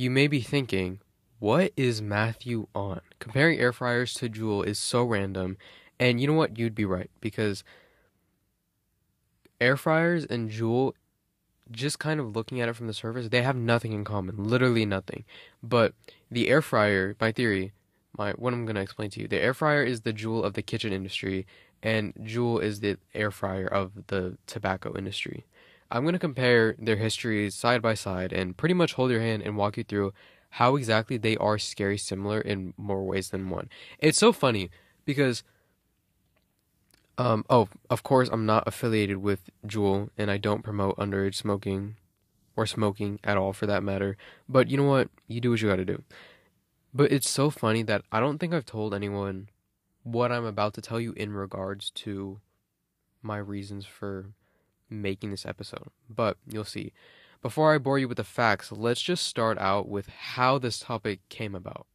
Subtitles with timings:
[0.00, 0.98] you may be thinking,
[1.40, 3.02] what is Matthew on?
[3.18, 5.58] Comparing air fryers to Juul is so random.
[5.98, 6.58] And you know what?
[6.58, 7.62] You'd be right because
[9.60, 10.94] air fryers and Juul,
[11.70, 14.42] just kind of looking at it from the surface, they have nothing in common.
[14.42, 15.24] Literally nothing.
[15.62, 15.92] But
[16.30, 17.74] the air fryer, my theory,
[18.16, 20.62] my what I'm gonna explain to you, the air fryer is the Juul of the
[20.62, 21.46] kitchen industry,
[21.82, 25.44] and Juul is the air fryer of the tobacco industry.
[25.90, 29.42] I'm going to compare their histories side by side and pretty much hold your hand
[29.42, 30.12] and walk you through
[30.50, 33.68] how exactly they are scary similar in more ways than one.
[33.98, 34.70] It's so funny
[35.04, 35.42] because
[37.18, 41.96] um oh, of course I'm not affiliated with Juul and I don't promote underage smoking
[42.56, 44.16] or smoking at all for that matter.
[44.48, 45.08] But you know what?
[45.28, 46.02] You do what you got to do.
[46.92, 49.48] But it's so funny that I don't think I've told anyone
[50.02, 52.40] what I'm about to tell you in regards to
[53.22, 54.32] my reasons for
[54.90, 56.92] making this episode, but you'll see.
[57.42, 61.20] Before I bore you with the facts, let's just start out with how this topic
[61.30, 61.86] came about.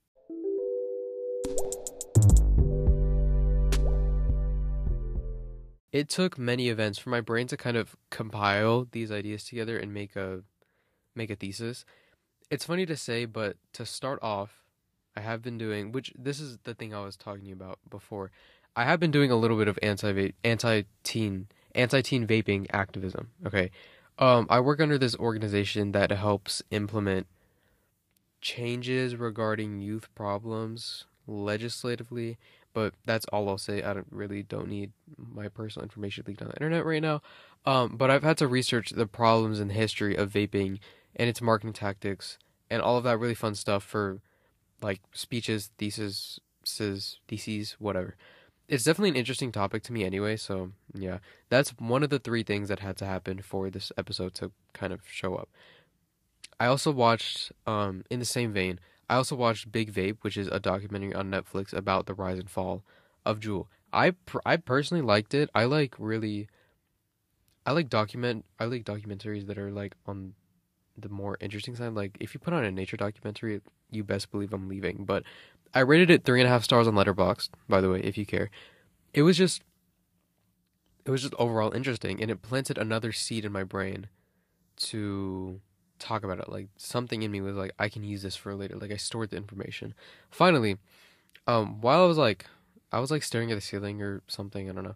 [5.92, 9.94] It took many events for my brain to kind of compile these ideas together and
[9.94, 10.42] make a
[11.16, 11.86] make a thesis.
[12.50, 14.66] It's funny to say, but to start off,
[15.16, 18.32] I have been doing which this is the thing I was talking about before.
[18.76, 23.30] I have been doing a little bit of anti anti teen anti-teen vaping activism.
[23.46, 23.72] Okay,
[24.18, 27.28] um, I work under this organization that helps implement
[28.42, 32.38] changes regarding youth problems legislatively.
[32.74, 33.82] But that's all I'll say.
[33.84, 37.22] I don't really don't need my personal information leaked on the internet right now.
[37.66, 40.80] Um, but I've had to research the problems and history of vaping
[41.16, 42.38] and its marketing tactics
[42.70, 44.20] and all of that really fun stuff for
[44.82, 48.18] like speeches, theses, theses, whatever
[48.68, 50.36] it's definitely an interesting topic to me anyway.
[50.36, 54.34] So yeah, that's one of the three things that had to happen for this episode
[54.36, 55.50] to kind of show up.
[56.60, 60.48] I also watched, um, in the same vein, I also watched Big Vape, which is
[60.48, 62.84] a documentary on Netflix about the rise and fall
[63.26, 63.68] of Juul.
[63.94, 64.14] I
[64.46, 65.50] I personally liked it.
[65.54, 66.48] I like really,
[67.66, 70.34] I like document I like documentaries that are like on
[70.98, 71.94] the more interesting side.
[71.94, 75.06] Like if you put on a nature documentary, you best believe I'm leaving.
[75.06, 75.24] But
[75.76, 78.26] I rated it three and a half stars on Letterboxd, by the way, if you
[78.26, 78.50] care.
[79.14, 79.62] It was just
[81.04, 84.08] it was just overall interesting and it planted another seed in my brain
[84.78, 85.60] to
[86.00, 86.50] talk about it.
[86.50, 88.78] Like something in me was like, I can use this for later.
[88.78, 89.94] Like I stored the information.
[90.32, 90.78] Finally,
[91.46, 92.46] um, while I was like
[92.92, 94.96] I was like staring at the ceiling or something, I don't know.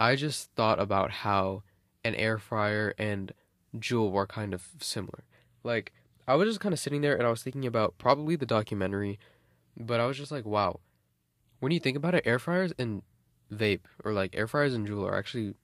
[0.00, 1.62] I just thought about how
[2.04, 3.32] an air fryer and
[3.76, 5.22] Juul were kind of similar.
[5.62, 5.92] Like
[6.26, 9.20] I was just kind of sitting there and I was thinking about probably the documentary
[9.86, 10.80] but I was just like, wow.
[11.60, 13.02] When you think about it, air fryers and
[13.52, 15.54] vape, or like air fryers and Juul, are actually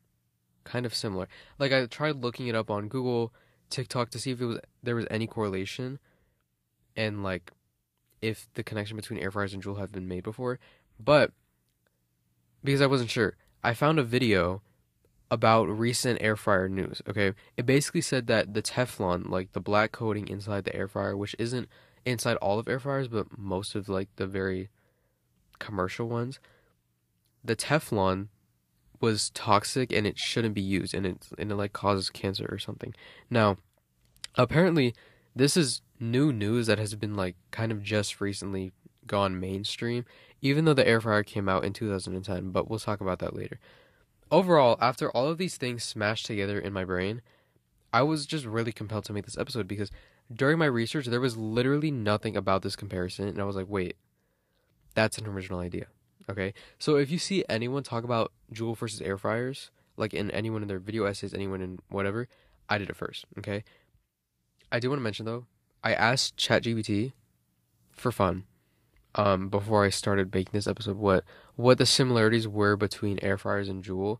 [0.64, 1.28] kind of similar.
[1.58, 3.32] Like I tried looking it up on Google,
[3.70, 5.98] TikTok to see if it was there was any correlation,
[6.96, 7.52] and like
[8.20, 10.58] if the connection between air fryers and Juul have been made before,
[10.98, 11.32] but
[12.62, 14.62] because I wasn't sure, I found a video
[15.30, 17.02] about recent air fryer news.
[17.08, 21.16] Okay, it basically said that the Teflon, like the black coating inside the air fryer,
[21.16, 21.68] which isn't
[22.06, 24.70] inside all of air fryers, but most of like the very
[25.58, 26.38] commercial ones,
[27.44, 28.28] the Teflon
[29.00, 32.58] was toxic and it shouldn't be used and it and it like causes cancer or
[32.58, 32.94] something.
[33.28, 33.58] Now,
[34.36, 34.94] apparently
[35.34, 38.72] this is new news that has been like kind of just recently
[39.06, 40.04] gone mainstream
[40.42, 43.58] even though the air fryer came out in 2010, but we'll talk about that later.
[44.30, 47.22] Overall, after all of these things smashed together in my brain,
[47.92, 49.90] I was just really compelled to make this episode because
[50.32, 53.96] during my research, there was literally nothing about this comparison, and I was like, wait,
[54.94, 55.86] that's an original idea.
[56.28, 60.62] Okay, so if you see anyone talk about Juul versus air fryers, like in anyone
[60.62, 62.28] in their video essays, anyone in whatever,
[62.68, 63.24] I did it first.
[63.38, 63.62] Okay,
[64.72, 65.46] I do want to mention though,
[65.84, 67.12] I asked ChatGPT
[67.92, 68.44] for fun,
[69.14, 73.68] um, before I started making this episode, what what the similarities were between air fryers
[73.68, 74.18] and Juul,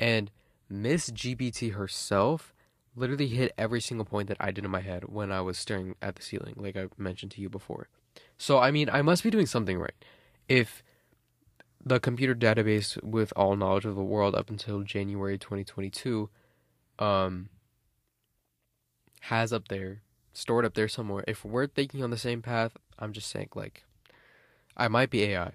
[0.00, 0.30] and
[0.68, 2.53] Miss GPT herself
[2.96, 5.96] literally hit every single point that I did in my head when I was staring
[6.00, 7.88] at the ceiling, like I mentioned to you before.
[8.38, 9.94] So, I mean, I must be doing something right.
[10.48, 10.82] If
[11.84, 16.30] the computer database with all knowledge of the world up until January 2022
[16.98, 17.48] um,
[19.22, 20.02] has up there,
[20.32, 23.84] stored up there somewhere, if we're thinking on the same path, I'm just saying, like,
[24.76, 25.52] I might be AI.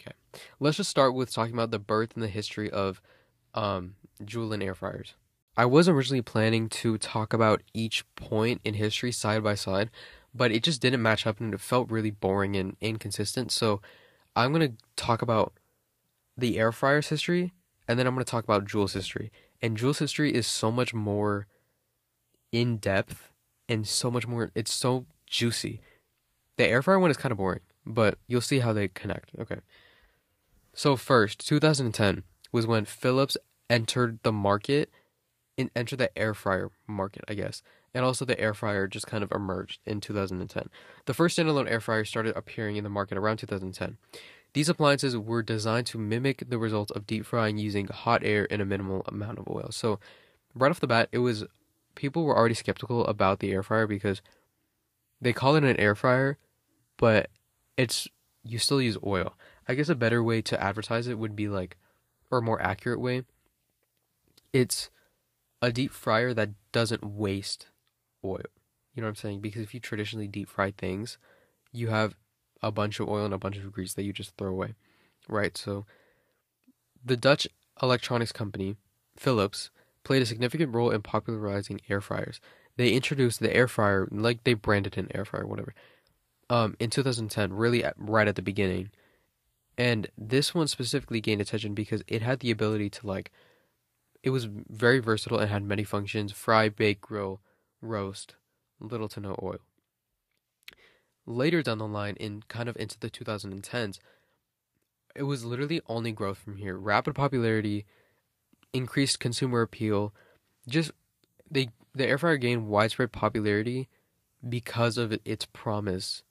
[0.00, 0.12] Okay.
[0.60, 3.00] Let's just start with talking about the birth and the history of
[3.54, 5.14] um, Juul and air fryers.
[5.58, 9.90] I was originally planning to talk about each point in history side by side,
[10.32, 13.50] but it just didn't match up and it felt really boring and inconsistent.
[13.50, 13.82] So
[14.36, 15.52] I'm going to talk about
[16.36, 17.54] the air fryer's history
[17.88, 19.32] and then I'm going to talk about Juul's history.
[19.60, 21.48] And Juul's history is so much more
[22.52, 23.32] in depth
[23.68, 24.52] and so much more.
[24.54, 25.80] It's so juicy.
[26.56, 29.30] The air fryer one is kind of boring, but you'll see how they connect.
[29.36, 29.58] Okay.
[30.72, 32.22] So first, 2010
[32.52, 33.36] was when Philips
[33.68, 34.88] entered the market
[35.58, 37.62] and entered the air fryer market, I guess.
[37.92, 40.68] And also the air fryer just kind of emerged in 2010.
[41.06, 43.98] The first standalone air fryer started appearing in the market around 2010.
[44.52, 48.60] These appliances were designed to mimic the results of deep frying using hot air in
[48.60, 49.68] a minimal amount of oil.
[49.70, 49.98] So,
[50.54, 51.44] right off the bat, it was
[51.94, 54.22] people were already skeptical about the air fryer because
[55.20, 56.38] they call it an air fryer,
[56.96, 57.28] but
[57.76, 58.08] it's
[58.44, 59.34] you still use oil.
[59.66, 61.76] I guess a better way to advertise it would be like,
[62.30, 63.24] or a more accurate way.
[64.52, 64.88] It's
[65.60, 67.66] a deep fryer that doesn't waste
[68.24, 68.42] oil.
[68.94, 69.40] You know what I'm saying?
[69.40, 71.18] Because if you traditionally deep fry things,
[71.72, 72.16] you have
[72.62, 74.74] a bunch of oil and a bunch of grease that you just throw away,
[75.28, 75.56] right?
[75.56, 75.86] So,
[77.04, 77.46] the Dutch
[77.80, 78.76] electronics company,
[79.16, 79.70] Philips,
[80.02, 82.40] played a significant role in popularizing air fryers.
[82.76, 85.74] They introduced the air fryer, like they branded an air fryer, whatever,
[86.50, 88.90] um, in 2010, really at, right at the beginning.
[89.76, 93.30] And this one specifically gained attention because it had the ability to like,
[94.22, 97.40] it was very versatile and had many functions: fry, bake, grill,
[97.80, 98.34] roast,
[98.80, 99.60] little to no oil.
[101.26, 103.98] Later down the line in kind of into the 2010s
[105.18, 106.78] it was literally only growth from here.
[106.78, 107.84] Rapid popularity
[108.72, 110.14] increased consumer appeal
[110.68, 110.92] just
[111.50, 113.88] they the air fryer gained widespread popularity
[114.46, 116.22] because of its promise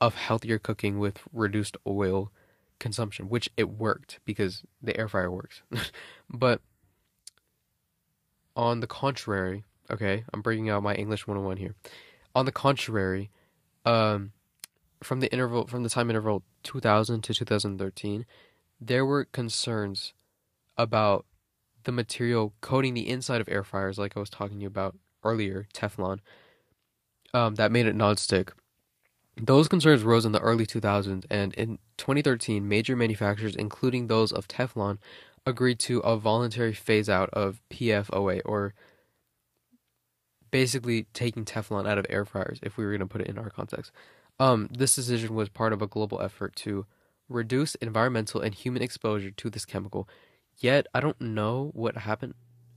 [0.00, 2.30] of healthier cooking with reduced oil
[2.78, 5.62] consumption which it worked because the air fryer works.
[6.30, 6.62] But
[8.56, 11.74] on the contrary okay i'm bringing out my english 101 here
[12.34, 13.30] on the contrary
[13.84, 14.32] um,
[15.02, 18.26] from the interval from the time interval 2000 to 2013,
[18.80, 20.12] there were concerns
[20.76, 21.26] about
[21.84, 24.96] the material coating the inside of air fryers, like I was talking to you about
[25.24, 26.20] earlier, Teflon,
[27.34, 28.50] um, that made it nonstick.
[29.36, 34.46] Those concerns rose in the early 2000s, and in 2013, major manufacturers, including those of
[34.46, 34.98] Teflon,
[35.46, 38.74] agreed to a voluntary phase out of PFOA, or
[40.50, 43.38] basically taking Teflon out of air fryers, if we were going to put it in
[43.38, 43.90] our context.
[44.38, 46.86] Um, this decision was part of a global effort to
[47.28, 50.08] reduce environmental and human exposure to this chemical.
[50.58, 52.34] Yet, I don't know what happened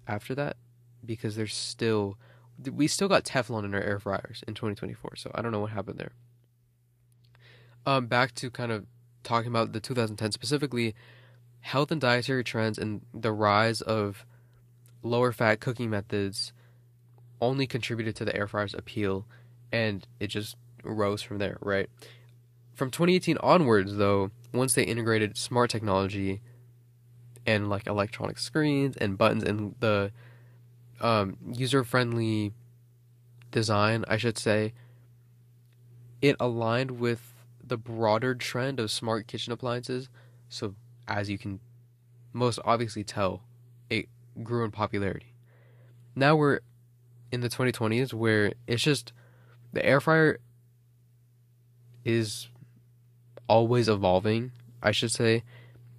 [0.07, 0.57] after that
[1.05, 2.17] because there's still
[2.71, 5.17] we still got Teflon in our air fryers in 2024.
[5.17, 6.11] So I don't know what happened there.
[7.85, 8.85] Um, back to kind of
[9.23, 10.95] talking about the 2010 specifically,
[11.65, 14.23] health and dietary trends and the rise of
[15.01, 16.53] lower fat cooking methods
[17.41, 19.25] only contributed to the air fryer's appeal
[19.71, 21.89] and it just rose from there, right?
[22.75, 26.39] From 2018 onwards, though, once they integrated smart technology
[27.47, 30.11] and like electronic screens and buttons and the
[31.01, 32.53] um, user friendly
[33.49, 34.73] design, I should say,
[36.21, 37.33] it aligned with
[37.63, 40.09] the broader trend of smart kitchen appliances.
[40.47, 40.75] So,
[41.07, 41.59] as you can
[42.33, 43.43] most obviously tell,
[43.89, 44.07] it
[44.43, 45.33] grew in popularity.
[46.15, 46.59] Now we're
[47.31, 49.13] in the 2020s where it's just
[49.73, 50.39] the air fryer
[52.03, 52.49] is
[53.47, 55.43] always evolving, I should say,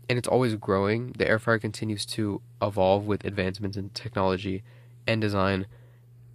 [0.08, 1.12] and it's always growing.
[1.18, 4.62] The air fryer continues to evolve with advancements in technology
[5.06, 5.66] and design.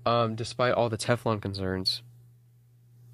[0.05, 2.01] Um, despite all the Teflon concerns,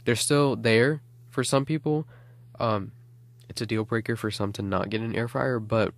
[0.05, 2.07] they're still there for some people.
[2.59, 2.91] Um,
[3.49, 5.93] it's a deal breaker for some to not get an air fryer, but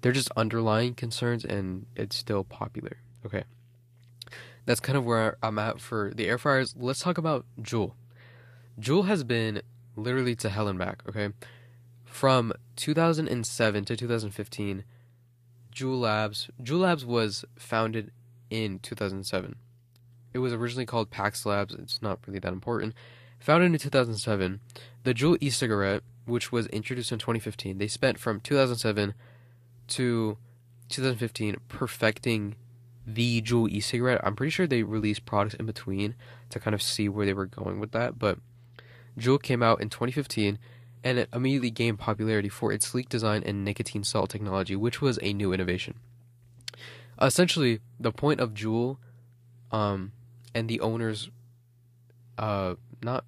[0.00, 2.98] they're just underlying concerns and it's still popular.
[3.24, 3.44] Okay.
[4.66, 6.74] That's kind of where I'm at for the air fryers.
[6.78, 7.92] Let's talk about Juul.
[8.80, 9.62] Juul has been
[9.96, 11.30] literally to hell and back, okay?
[12.04, 14.84] From 2007 to 2015,
[15.74, 18.10] Juul Labs, Juul Labs was founded
[18.50, 19.56] in 2007.
[20.32, 21.74] It was originally called Pax Labs.
[21.74, 22.94] It's not really that important.
[23.40, 24.60] Founded in 2007,
[25.02, 29.14] the Juul e-cigarette, which was introduced in 2015, they spent from 2007
[29.88, 30.38] to
[30.88, 32.56] 2015 perfecting
[33.06, 34.20] the Juul e-cigarette.
[34.24, 36.14] I'm pretty sure they released products in between
[36.50, 38.38] to kind of see where they were going with that, but
[39.18, 40.58] Juul came out in 2015
[41.02, 45.18] and it immediately gained popularity for its sleek design and nicotine salt technology, which was
[45.22, 45.94] a new innovation.
[47.20, 48.96] Essentially, the point of Juul
[49.70, 50.12] um,
[50.54, 51.28] and the owners,
[52.38, 53.24] uh, not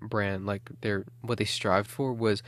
[0.00, 2.42] brand, like their what they strived for was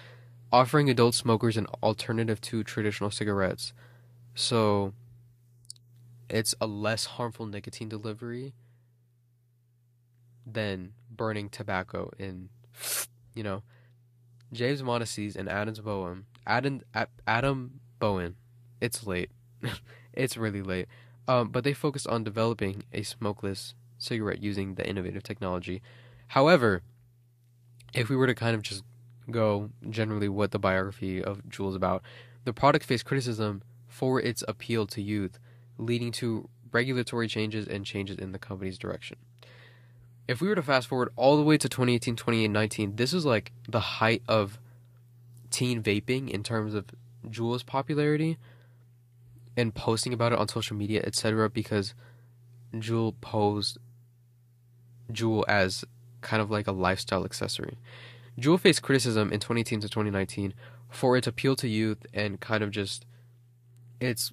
[0.52, 3.73] offering adult smokers an alternative to traditional cigarettes.
[4.35, 4.92] So
[6.28, 8.54] it's a less harmful nicotine delivery
[10.47, 12.49] than burning tobacco in,
[13.35, 13.62] you know,
[14.52, 16.26] James Monsees and Adams Bowen.
[16.47, 16.82] Adam
[17.26, 18.37] Adam Bowen.
[18.80, 19.30] It's late.
[20.12, 20.88] it's really late.
[21.28, 25.80] Um, but they focused on developing a smokeless cigarette using the innovative technology.
[26.28, 26.82] However,
[27.95, 28.83] if we were to kind of just
[29.31, 32.03] go generally what the biography of Juul is about,
[32.45, 35.39] the product faced criticism for its appeal to youth,
[35.79, 39.19] leading to regulatory changes and changes in the company's direction.
[40.27, 43.53] If we were to fast forward all the way to 2018, 2019, this is like
[43.69, 44.59] the height of
[45.51, 46.87] teen vaping in terms of
[47.29, 48.39] Juul's popularity
[49.57, 51.51] and posting about it on social media, etc.
[51.51, 51.95] Because
[52.75, 53.79] Juul posed
[55.13, 55.85] Juul as
[56.23, 57.79] kind of like a lifestyle accessory.
[58.38, 60.55] Juul faced criticism in 2018 to 2019
[60.88, 63.05] for its appeal to youth and kind of just
[64.00, 64.33] its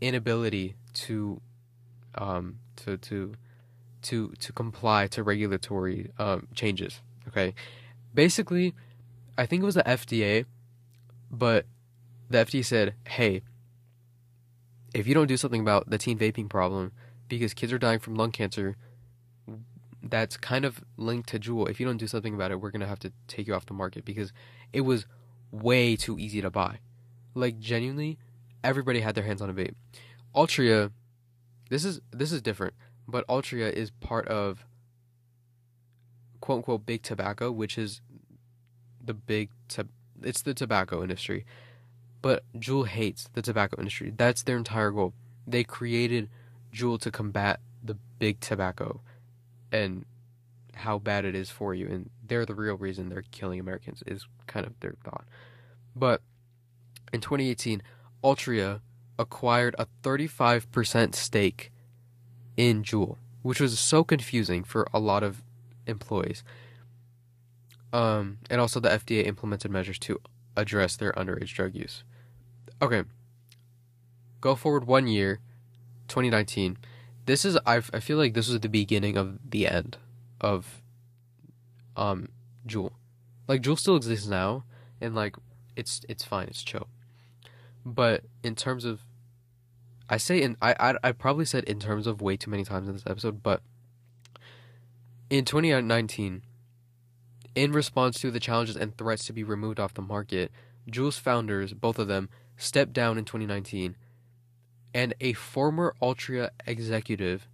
[0.00, 1.40] inability to
[2.16, 3.34] um to to
[4.02, 7.00] to to comply to regulatory um, changes.
[7.28, 7.54] Okay,
[8.12, 8.74] basically,
[9.36, 10.44] I think it was the FDA,
[11.30, 11.66] but
[12.28, 13.42] the FDA said, "Hey,
[14.94, 16.92] if you don't do something about the teen vaping problem,
[17.28, 18.76] because kids are dying from lung cancer,
[20.10, 21.68] that's kind of linked to Juul.
[21.68, 23.74] If you don't do something about it, we're gonna have to take you off the
[23.74, 24.32] market because
[24.72, 25.06] it was
[25.50, 26.80] way too easy to buy.
[27.34, 28.18] Like genuinely,
[28.62, 29.74] everybody had their hands on a vape.
[30.34, 30.90] Altria,
[31.70, 32.74] this is this is different,
[33.08, 34.66] but Altria is part of
[36.40, 38.02] quote unquote big tobacco, which is
[39.02, 39.88] the big to-
[40.22, 41.44] it's the tobacco industry.
[42.20, 44.12] But Juul hates the tobacco industry.
[44.16, 45.12] That's their entire goal.
[45.46, 46.30] They created
[46.72, 49.02] Juul to combat the big tobacco
[49.74, 50.04] and
[50.74, 54.26] how bad it is for you and they're the real reason they're killing Americans is
[54.46, 55.24] kind of their thought.
[55.94, 56.22] But
[57.12, 57.82] in 2018,
[58.22, 58.80] Altria
[59.18, 61.70] acquired a 35% stake
[62.56, 65.42] in Juul, which was so confusing for a lot of
[65.86, 66.42] employees.
[67.92, 70.20] Um, and also the FDA implemented measures to
[70.56, 72.02] address their underage drug use.
[72.82, 73.02] Okay.
[74.40, 75.40] Go forward one year,
[76.08, 76.78] 2019.
[77.26, 79.98] This is I I feel like this was the beginning of the end
[80.40, 80.82] of
[81.96, 82.28] um
[82.66, 82.92] Juul.
[83.48, 84.64] Like Juul still exists now
[85.00, 85.36] and like
[85.76, 86.88] it's it's fine, it's chill.
[87.84, 89.02] But in terms of
[90.08, 92.88] I say in I I I probably said in terms of way too many times
[92.88, 93.62] in this episode, but
[95.30, 96.42] in 2019
[97.54, 100.50] in response to the challenges and threats to be removed off the market,
[100.90, 103.96] Juul's founders, both of them, stepped down in 2019,
[104.94, 107.48] and a former Altria executive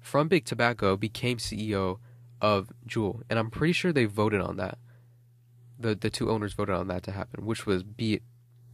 [0.00, 1.98] from Big Tobacco became CEO
[2.40, 4.78] of Juul, and I'm pretty sure they voted on that.
[5.78, 8.20] The the two owners voted on that to happen, which was be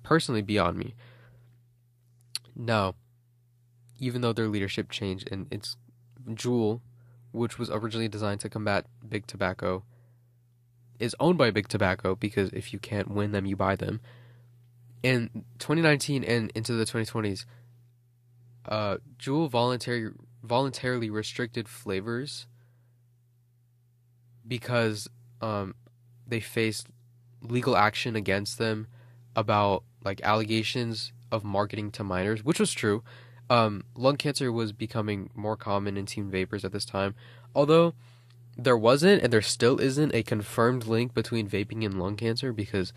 [0.02, 0.94] personally beyond me.
[2.56, 2.94] Now,
[3.98, 5.76] even though their leadership changed and it's
[6.30, 6.80] Juul,
[7.32, 9.84] which was originally designed to combat big tobacco,
[10.98, 14.00] is owned by big tobacco because if you can't win them, you buy them.
[15.02, 17.44] In 2019 and into the 2020s,
[18.68, 20.10] uh, Juul voluntary
[20.42, 22.46] voluntarily restricted flavors
[24.46, 25.08] because
[25.40, 25.74] um,
[26.26, 26.88] they faced
[27.42, 28.86] legal action against them
[29.34, 33.02] about like allegations of marketing to minors, which was true.
[33.50, 37.14] Um, lung cancer was becoming more common in teen vapors at this time,
[37.54, 37.94] although
[38.56, 42.92] there wasn't and there still isn't a confirmed link between vaping and lung cancer because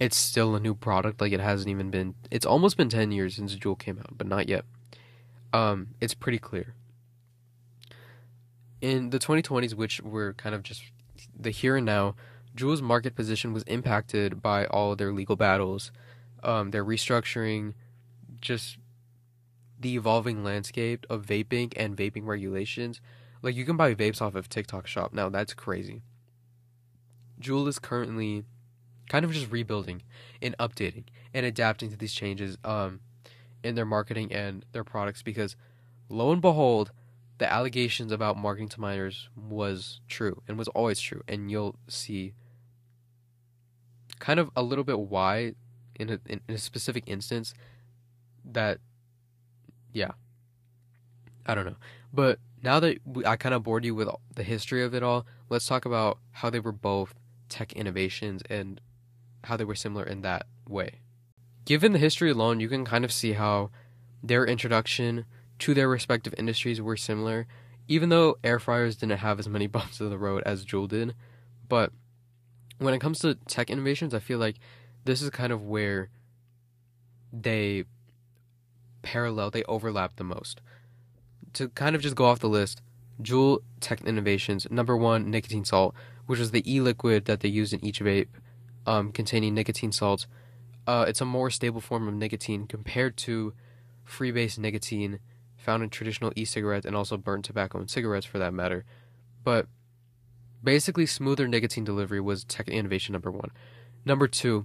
[0.00, 1.20] it's still a new product.
[1.20, 2.14] Like it hasn't even been.
[2.30, 4.64] It's almost been ten years since Juul came out, but not yet.
[5.52, 6.74] Um, it's pretty clear.
[8.80, 10.84] In the 2020s, which were kind of just
[11.36, 12.14] the here and now,
[12.56, 15.90] Juul's market position was impacted by all of their legal battles,
[16.42, 17.74] um, their restructuring,
[18.40, 18.78] just
[19.80, 23.00] the evolving landscape of vaping and vaping regulations.
[23.42, 25.28] Like you can buy vapes off of TikTok Shop now.
[25.28, 26.02] That's crazy.
[27.40, 28.44] Juul is currently
[29.08, 30.02] kind of just rebuilding
[30.42, 33.00] and updating and adapting to these changes um,
[33.62, 35.56] in their marketing and their products because
[36.08, 36.92] lo and behold,
[37.38, 41.22] the allegations about marketing to minors was true and was always true.
[41.28, 42.34] And you'll see
[44.18, 45.54] kind of a little bit why
[45.98, 47.54] in a, in a specific instance
[48.44, 48.78] that
[49.92, 50.10] yeah
[51.46, 51.76] i don't know
[52.12, 55.66] but now that i kind of bored you with the history of it all let's
[55.66, 57.14] talk about how they were both
[57.48, 58.80] tech innovations and
[59.44, 61.00] how they were similar in that way.
[61.64, 63.70] Given the history alone you can kind of see how
[64.22, 65.24] their introduction
[65.60, 67.46] to their respective industries were similar
[67.90, 71.14] even though air fryers didn't have as many bumps in the road as Juul did.
[71.68, 71.92] But
[72.78, 74.54] when it comes to tech innovations i feel like
[75.04, 76.10] this is kind of where
[77.32, 77.84] they
[79.02, 80.60] parallel, they overlap the most.
[81.54, 82.82] To kind of just go off the list,
[83.22, 85.94] Juul Tech Innovations, number one, nicotine salt,
[86.26, 88.28] which was the e liquid that they used in each vape
[88.88, 90.26] um, containing nicotine salts.
[90.86, 93.52] Uh, it's a more stable form of nicotine compared to
[94.06, 95.20] freebase nicotine
[95.58, 98.86] found in traditional e-cigarettes and also burnt tobacco and cigarettes for that matter.
[99.44, 99.66] But
[100.64, 103.50] basically, smoother nicotine delivery was tech innovation number one.
[104.06, 104.64] Number two,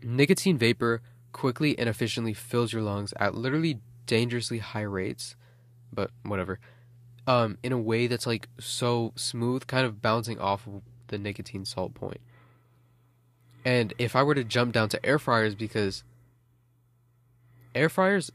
[0.00, 5.34] nicotine vapor quickly and efficiently fills your lungs at literally dangerously high rates,
[5.92, 6.60] but whatever.
[7.26, 11.64] Um, in a way that's like so smooth, kind of bouncing off of the nicotine
[11.64, 12.20] salt point.
[13.64, 16.04] And if I were to jump down to air fryers, because
[17.74, 18.30] air fryers,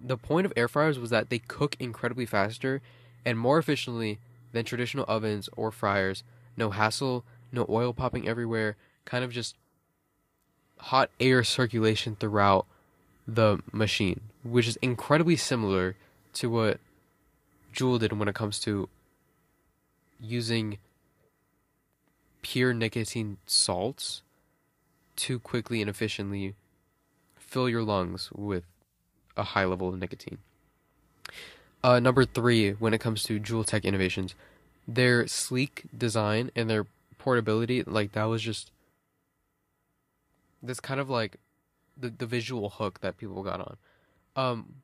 [0.00, 2.80] the point of air fryers was that they cook incredibly faster
[3.24, 4.18] and more efficiently
[4.52, 6.22] than traditional ovens or fryers.
[6.56, 9.56] No hassle, no oil popping everywhere, kind of just
[10.78, 12.66] hot air circulation throughout
[13.26, 15.96] the machine, which is incredibly similar
[16.34, 16.80] to what
[17.74, 18.88] Juul did when it comes to
[20.20, 20.78] using
[22.42, 24.22] pure nicotine salts
[25.20, 26.54] to quickly and efficiently
[27.36, 28.64] fill your lungs with
[29.36, 30.38] a high level of nicotine.
[31.82, 34.34] Uh, number three, when it comes to Juul Tech innovations,
[34.86, 36.86] their sleek design and their
[37.18, 38.70] portability, like that was just
[40.62, 41.36] this kind of like
[41.96, 43.76] the the visual hook that people got on.
[44.36, 44.74] Um,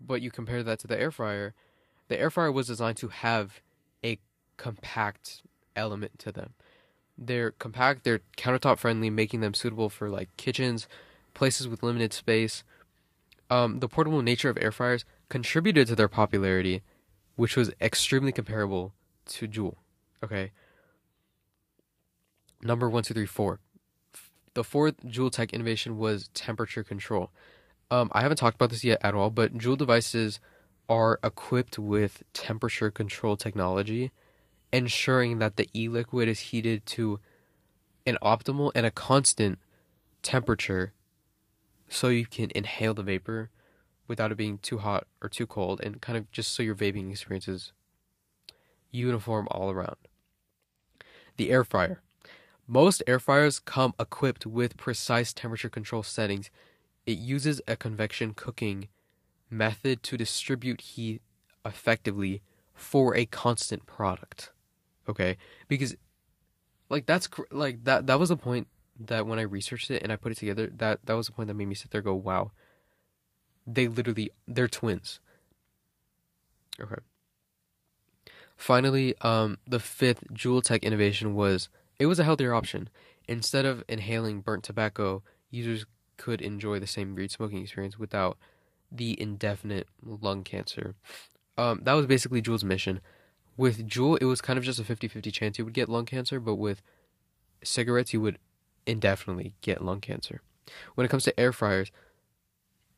[0.00, 1.54] but you compare that to the air fryer,
[2.08, 3.60] the air fryer was designed to have
[4.04, 4.18] a
[4.56, 5.42] compact
[5.76, 6.54] element to them.
[7.18, 10.86] They're compact, they're countertop friendly, making them suitable for like kitchens,
[11.34, 12.62] places with limited space.
[13.50, 16.82] Um, the portable nature of air fryers contributed to their popularity,
[17.36, 18.92] which was extremely comparable
[19.26, 19.76] to Juul.
[20.22, 20.52] Okay.
[22.62, 23.60] Number one, two, three, four.
[24.54, 27.30] The fourth Juul Tech innovation was temperature control.
[27.90, 30.40] Um, I haven't talked about this yet at all, but Juul devices
[30.88, 34.10] are equipped with temperature control technology,
[34.72, 37.20] ensuring that the e liquid is heated to
[38.06, 39.58] an optimal and a constant
[40.22, 40.92] temperature
[41.88, 43.50] so you can inhale the vapor
[44.06, 47.10] without it being too hot or too cold, and kind of just so your vaping
[47.10, 47.72] experience is
[48.90, 49.96] uniform all around.
[51.36, 52.00] The air fryer.
[52.66, 56.50] Most air fryers come equipped with precise temperature control settings.
[57.06, 58.88] It uses a convection cooking
[59.50, 61.22] method to distribute heat
[61.64, 62.42] effectively
[62.74, 64.50] for a constant product.
[65.08, 65.36] Okay?
[65.68, 65.96] Because
[66.88, 68.68] like that's like that that was a point
[69.00, 71.48] that when I researched it and I put it together, that that was the point
[71.48, 72.52] that made me sit there go, "Wow.
[73.66, 75.20] They literally they're twins."
[76.80, 77.02] Okay.
[78.56, 81.68] Finally, um the fifth Juul Tech innovation was
[81.98, 82.88] it was a healthier option.
[83.26, 85.84] Instead of inhaling burnt tobacco, users
[86.16, 88.38] could enjoy the same reed smoking experience without
[88.90, 90.94] the indefinite lung cancer.
[91.58, 93.00] Um, that was basically Juul's mission.
[93.58, 96.06] With Juul, it was kind of just a 50 50 chance you would get lung
[96.06, 96.80] cancer, but with
[97.62, 98.38] cigarettes, you would
[98.86, 100.40] indefinitely get lung cancer.
[100.94, 101.92] When it comes to air fryers,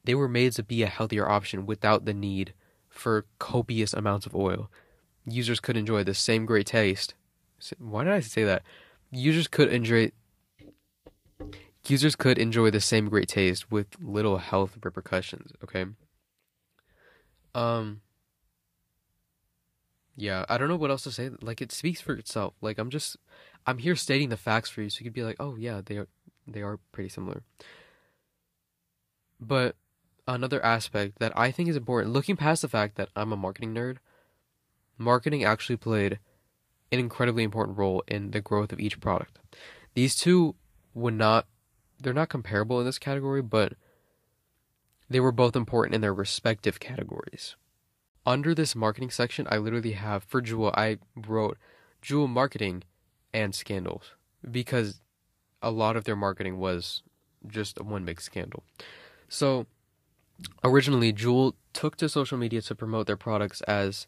[0.04, 2.54] they were made to be a healthier option without the need
[2.88, 4.70] for copious amounts of oil.
[5.26, 7.14] Users could enjoy the same great taste.
[7.78, 8.62] Why did I say that?
[9.10, 10.12] users could enjoy
[11.86, 15.86] users could enjoy the same great taste with little health repercussions, okay?
[17.54, 18.02] Um
[20.16, 21.30] yeah, I don't know what else to say.
[21.40, 22.54] Like it speaks for itself.
[22.60, 23.16] Like I'm just
[23.66, 25.96] I'm here stating the facts for you so you could be like, "Oh yeah, they
[25.96, 26.08] are
[26.46, 27.42] they are pretty similar."
[29.40, 29.76] But
[30.28, 33.74] another aspect that I think is important, looking past the fact that I'm a marketing
[33.74, 33.96] nerd,
[34.98, 36.18] marketing actually played
[36.92, 39.38] an incredibly important role in the growth of each product.
[39.94, 40.56] These two
[40.94, 41.46] would not
[42.02, 43.74] they're not comparable in this category, but
[45.08, 47.56] they were both important in their respective categories.
[48.26, 51.58] Under this marketing section, I literally have for Juul, I wrote
[52.02, 52.84] Juul marketing
[53.32, 54.12] and scandals
[54.48, 55.00] because
[55.62, 57.02] a lot of their marketing was
[57.46, 58.62] just one big scandal.
[59.28, 59.66] So
[60.62, 64.06] originally, Juul took to social media to promote their products as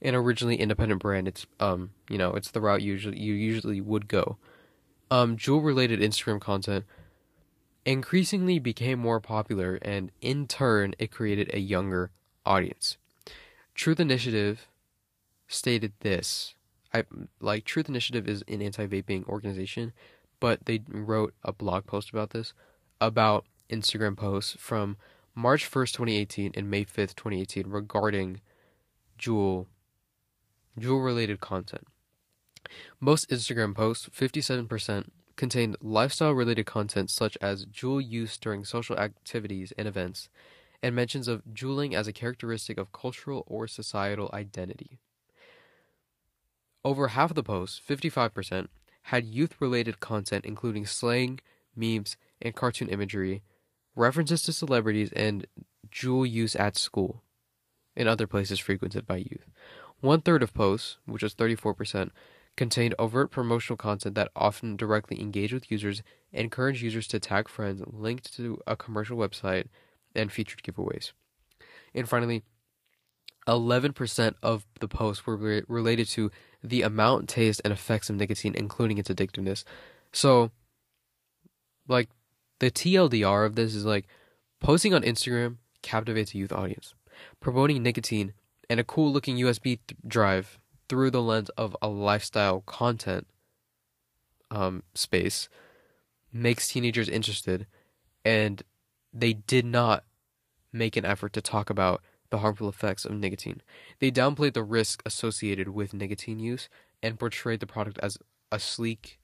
[0.00, 4.08] an originally independent brand, it's um you know it's the route usually you usually would
[4.08, 4.36] go.
[5.10, 6.84] Um, Juul related Instagram content
[7.84, 12.10] increasingly became more popular, and in turn, it created a younger
[12.46, 12.96] audience.
[13.74, 14.68] Truth Initiative
[15.48, 16.54] stated this.
[16.94, 17.04] I
[17.40, 19.92] like Truth Initiative is an anti-vaping organization,
[20.40, 22.52] but they wrote a blog post about this
[23.00, 24.96] about Instagram posts from
[25.34, 28.40] March 1st, 2018 and May 5th, 2018 regarding
[29.18, 29.66] Juul
[30.78, 31.86] Juul related content.
[33.00, 39.72] Most Instagram posts, 57%, contained lifestyle related content such as Juul use during social activities
[39.76, 40.28] and events,
[40.82, 44.98] and mentions of Juuling as a characteristic of cultural or societal identity.
[46.84, 48.68] Over half of the posts, 55%,
[49.04, 51.40] had youth related content including slang,
[51.76, 53.42] memes, and cartoon imagery,
[53.94, 55.46] references to celebrities, and
[55.90, 57.22] Juul use at school.
[57.94, 59.50] in other places frequented by youth.
[60.00, 62.10] One third of posts, which was 34%,
[62.56, 67.82] contained overt promotional content that often directly engaged with users, encouraged users to tag friends,
[67.86, 69.66] linked to a commercial website,
[70.14, 71.12] and featured giveaways.
[71.94, 72.42] And finally,
[73.46, 76.30] 11% of the posts were re- related to
[76.62, 79.64] the amount, taste, and effects of nicotine, including its addictiveness.
[80.12, 80.50] So,
[81.88, 82.08] like,
[82.60, 84.06] the TLDR of this is like
[84.60, 86.94] posting on Instagram captivates a youth audience.
[87.40, 88.32] Promoting nicotine
[88.70, 93.26] and a cool looking USB th- drive through the lens of a lifestyle content
[94.50, 95.48] um, space
[96.32, 97.66] makes teenagers interested,
[98.24, 98.62] and
[99.12, 100.04] they did not
[100.72, 103.60] make an effort to talk about the harmful effects of nicotine.
[103.98, 106.68] They downplayed the risk associated with nicotine use
[107.02, 108.16] and portrayed the product as
[108.50, 109.18] a sleek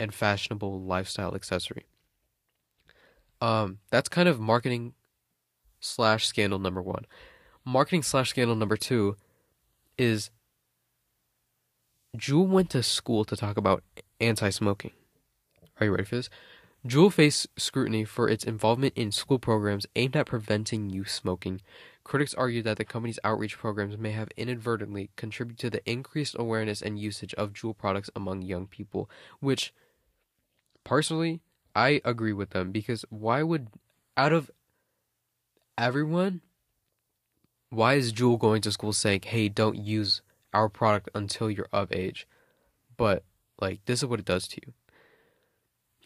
[0.00, 1.86] and fashionable lifestyle accessory.
[3.40, 4.94] Um, that's kind of marketing
[5.80, 7.04] slash scandal number one.
[7.64, 9.16] Marketing slash scandal number two
[9.96, 10.30] is
[12.16, 13.84] Juul went to school to talk about
[14.20, 14.92] anti smoking.
[15.78, 16.30] Are you ready for this?
[16.86, 21.60] Juul faced scrutiny for its involvement in school programs aimed at preventing youth smoking.
[22.04, 26.80] Critics argued that the company's outreach programs may have inadvertently contributed to the increased awareness
[26.80, 29.10] and usage of Juul products among young people,
[29.40, 29.74] which
[30.84, 31.40] personally
[31.74, 33.68] I agree with them because why would
[34.16, 34.50] out of
[35.76, 36.42] everyone
[37.70, 40.22] why is Juul going to school saying, "Hey, don't use
[40.54, 42.26] our product until you're of age?"
[42.96, 43.24] But
[43.60, 44.72] like this is what it does to you.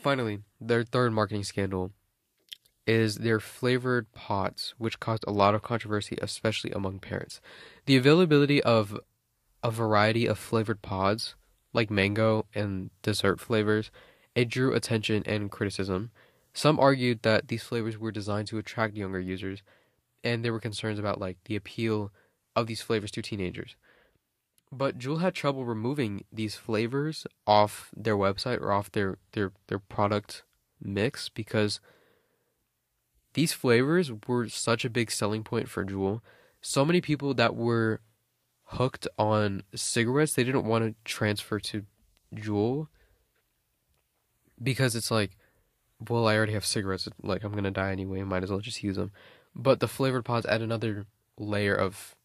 [0.02, 1.92] Finally, their third marketing scandal
[2.88, 7.40] is their flavored pods, which caused a lot of controversy, especially among parents.
[7.86, 8.98] The availability of
[9.62, 11.36] a variety of flavored pods,
[11.72, 13.92] like mango and dessert flavors,
[14.34, 16.10] it drew attention and criticism.
[16.52, 19.62] Some argued that these flavors were designed to attract younger users,
[20.24, 22.10] and there were concerns about like the appeal
[22.56, 23.76] of these flavors to teenagers.
[24.74, 29.78] But Juul had trouble removing these flavors off their website or off their their their
[29.78, 30.44] product
[30.80, 31.78] mix because
[33.34, 36.20] these flavors were such a big selling point for Juul.
[36.62, 38.00] So many people that were
[38.64, 41.84] hooked on cigarettes, they didn't want to transfer to
[42.34, 42.88] Juul
[44.62, 45.36] because it's like,
[46.08, 47.08] well, I already have cigarettes.
[47.22, 48.22] Like I'm gonna die anyway.
[48.22, 49.12] Might as well just use them.
[49.54, 51.04] But the flavored pods add another
[51.36, 52.16] layer of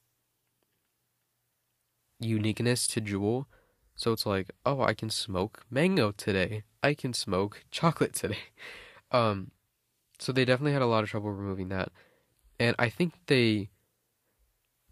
[2.19, 3.45] uniqueness to Juul.
[3.95, 6.63] So it's like, oh, I can smoke mango today.
[6.83, 8.37] I can smoke chocolate today.
[9.11, 9.51] Um,
[10.19, 11.91] so they definitely had a lot of trouble removing that,
[12.59, 13.69] and I think they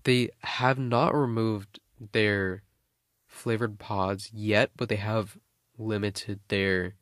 [0.03, 1.79] they have not removed
[2.11, 2.63] their
[3.27, 5.37] flavored pods yet, but they have
[5.77, 6.95] limited their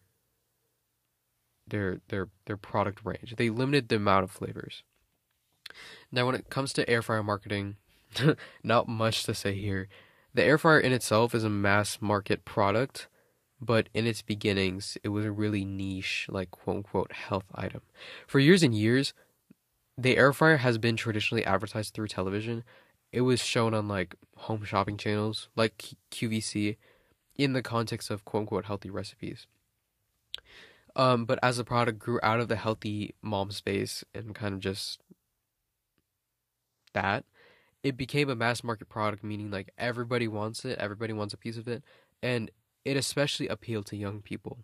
[1.68, 3.36] their their their product range.
[3.38, 4.84] They limited the amount of flavors.
[6.12, 7.78] Now, when it comes to air fryer marketing,
[8.64, 9.88] not much to say here.
[10.34, 13.08] The air fryer in itself is a mass market product,
[13.62, 17.82] but in its beginnings, it was a really niche, like quote unquote, health item.
[18.28, 19.14] For years and years,
[19.98, 22.64] the air fryer has been traditionally advertised through television.
[23.12, 26.78] It was shown on like home shopping channels like QVC
[27.36, 29.46] in the context of quote unquote healthy recipes.
[30.96, 34.60] Um, but as the product grew out of the healthy mom space and kind of
[34.60, 35.02] just
[36.94, 37.26] that,
[37.84, 41.58] it became a mass market product, meaning like everybody wants it, everybody wants a piece
[41.58, 41.84] of it,
[42.22, 42.50] and
[42.86, 44.60] it especially appealed to young people.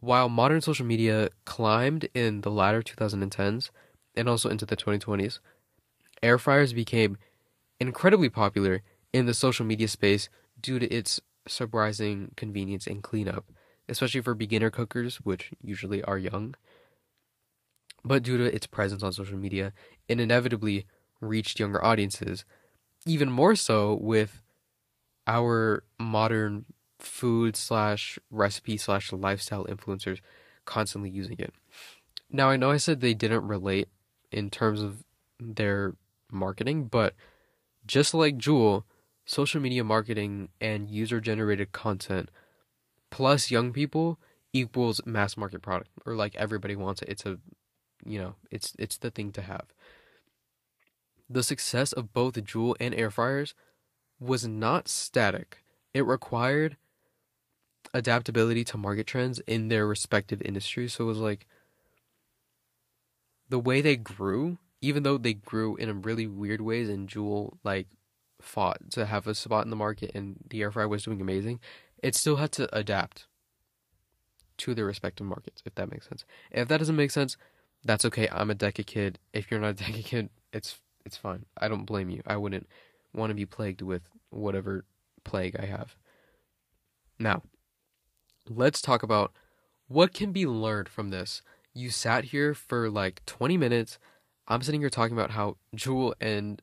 [0.00, 3.70] While modern social media climbed in the latter 2010s
[4.16, 5.40] and also into the 2020s,
[6.22, 7.16] air fryers became
[7.80, 10.28] incredibly popular in the social media space
[10.60, 13.44] due to its surprising convenience and cleanup,
[13.88, 16.54] especially for beginner cookers, which usually are young.
[18.04, 19.72] But due to its presence on social media,
[20.08, 20.86] it inevitably
[21.28, 22.44] reached younger audiences,
[23.06, 24.42] even more so with
[25.26, 26.66] our modern
[26.98, 30.20] food slash recipe slash lifestyle influencers
[30.64, 31.52] constantly using it.
[32.30, 33.88] Now I know I said they didn't relate
[34.32, 35.04] in terms of
[35.38, 35.94] their
[36.30, 37.14] marketing, but
[37.86, 38.84] just like Juul,
[39.24, 42.30] social media marketing and user generated content
[43.10, 44.18] plus young people
[44.52, 47.08] equals mass market product or like everybody wants it.
[47.08, 47.38] It's a
[48.04, 49.66] you know, it's it's the thing to have.
[51.28, 53.54] The success of both Juul and air fryers
[54.20, 55.64] was not static.
[55.92, 56.76] It required
[57.92, 60.94] adaptability to market trends in their respective industries.
[60.94, 61.46] So it was like
[63.48, 67.88] the way they grew, even though they grew in really weird ways and Juul like
[68.40, 71.60] fought to have a spot in the market and the air fryer was doing amazing,
[72.02, 73.26] it still had to adapt
[74.58, 76.24] to their respective markets, if that makes sense.
[76.50, 77.36] if that doesn't make sense,
[77.84, 78.28] that's okay.
[78.30, 79.18] I'm a Deca kid.
[79.32, 81.44] If you're not a Deca kid, it's It's fine.
[81.58, 82.22] I don't blame you.
[82.26, 82.68] I wouldn't
[83.12, 84.84] want to be plagued with whatever
[85.24, 85.96] plague I have.
[87.18, 87.42] Now,
[88.48, 89.32] let's talk about
[89.88, 91.42] what can be learned from this.
[91.72, 93.98] You sat here for like 20 minutes.
[94.48, 96.60] I'm sitting here talking about how Juul and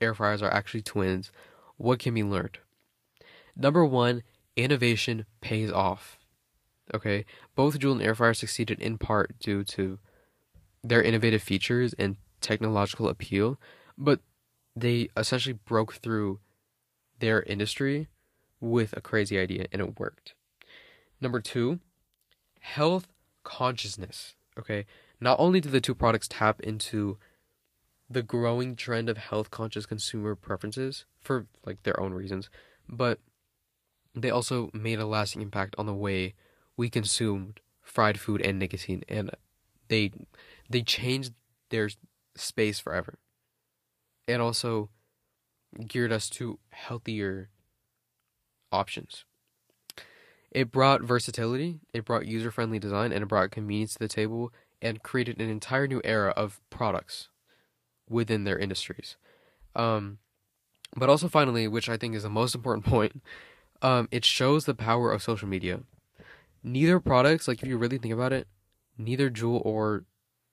[0.00, 1.30] air fryers are actually twins.
[1.76, 2.58] What can be learned?
[3.56, 4.22] Number one,
[4.56, 6.18] innovation pays off.
[6.94, 9.98] Okay, both Juul and air fryer succeeded in part due to
[10.84, 12.16] their innovative features and
[12.46, 13.58] technological appeal,
[13.98, 14.20] but
[14.76, 16.38] they essentially broke through
[17.18, 18.06] their industry
[18.60, 20.34] with a crazy idea and it worked.
[21.20, 21.80] Number two,
[22.60, 23.08] health
[23.42, 24.36] consciousness.
[24.58, 24.86] Okay,
[25.20, 27.18] not only do the two products tap into
[28.08, 32.48] the growing trend of health conscious consumer preferences for like their own reasons,
[32.88, 33.18] but
[34.14, 36.34] they also made a lasting impact on the way
[36.76, 39.30] we consumed fried food and nicotine and
[39.88, 40.12] they
[40.70, 41.32] they changed
[41.70, 41.88] their
[42.36, 43.18] space forever.
[44.26, 44.90] It also
[45.86, 47.50] geared us to healthier
[48.72, 49.24] options.
[50.50, 54.52] It brought versatility, it brought user friendly design, and it brought convenience to the table
[54.80, 57.28] and created an entire new era of products
[58.08, 59.16] within their industries.
[59.74, 60.18] Um,
[60.96, 63.22] but also, finally, which I think is the most important point,
[63.82, 65.80] um, it shows the power of social media.
[66.62, 68.48] Neither products, like if you really think about it,
[68.96, 70.04] neither Juul or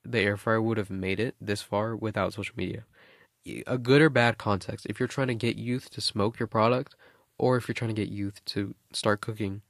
[0.05, 2.85] the air fryer would have made it this far without social media.
[3.67, 4.85] A good or bad context.
[4.89, 6.95] If you're trying to get youth to smoke your product,
[7.37, 9.61] or if you're trying to get youth to start cooking,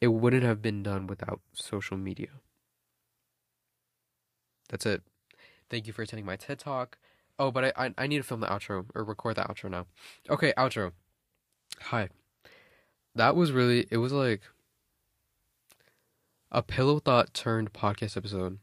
[0.00, 2.28] it wouldn't have been done without social media.
[4.68, 5.02] That's it.
[5.70, 6.98] Thank you for attending my TED Talk.
[7.38, 9.86] Oh, but I, I, I need to film the outro or record the outro now.
[10.28, 10.92] Okay, outro.
[11.80, 12.08] Hi.
[13.14, 14.42] That was really it was like
[16.50, 18.58] a pillow thought turned podcast episode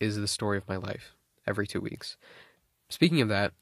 [0.00, 1.14] is the story of my life
[1.46, 2.16] every two weeks.
[2.88, 3.52] Speaking of that,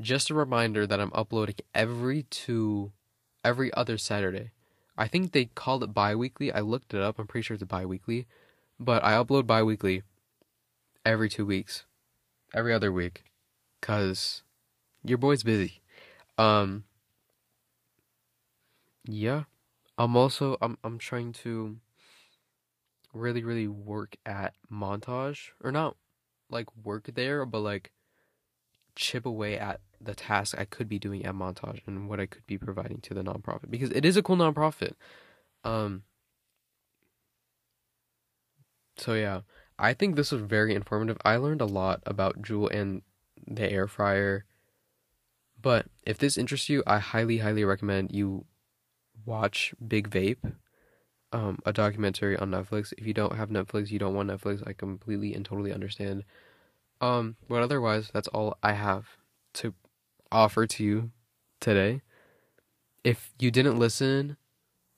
[0.00, 2.92] just a reminder that I'm uploading every two
[3.44, 4.50] every other Saturday.
[4.96, 6.52] I think they called it bi-weekly.
[6.52, 7.18] I looked it up.
[7.18, 8.26] I'm pretty sure it's bi-weekly.
[8.78, 10.02] But I upload bi-weekly
[11.04, 11.84] every 2 weeks.
[12.54, 13.24] Every other week
[13.80, 14.42] cuz
[15.04, 15.80] your boy's busy.
[16.36, 16.84] Um
[19.04, 19.44] yeah.
[19.96, 21.78] I'm also I'm I'm trying to
[23.12, 25.96] really really work at montage or not
[26.50, 27.92] like work there but like
[28.94, 32.46] chip away at the task I could be doing at montage and what I could
[32.46, 34.92] be providing to the nonprofit because it is a cool nonprofit.
[35.64, 36.02] Um
[38.96, 39.40] so yeah,
[39.78, 41.16] I think this was very informative.
[41.24, 43.02] I learned a lot about Juul and
[43.46, 44.44] the air fryer.
[45.60, 48.44] But if this interests you, I highly highly recommend you
[49.24, 50.54] watch Big Vape,
[51.32, 52.92] um, a documentary on Netflix.
[52.96, 56.24] If you don't have Netflix, you don't want Netflix, I completely and totally understand.
[57.00, 59.06] Um, but otherwise, that's all I have
[59.54, 59.74] to
[60.30, 61.10] offer to you
[61.60, 62.02] today.
[63.02, 64.36] If you didn't listen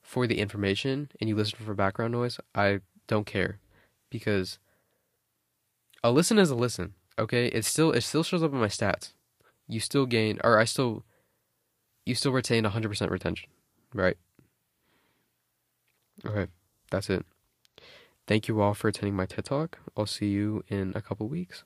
[0.02, 3.58] for the information and you listened for background noise, I don't care
[4.10, 4.58] because
[6.02, 6.94] a listen is a listen.
[7.18, 9.12] Okay, it still it still shows up in my stats.
[9.66, 11.04] You still gain, or I still,
[12.04, 13.48] you still retain 100% retention.
[13.94, 14.18] Right.
[16.24, 16.50] Okay,
[16.90, 17.24] that's it.
[18.26, 19.78] Thank you all for attending my TED Talk.
[19.96, 21.64] I'll see you in a couple weeks.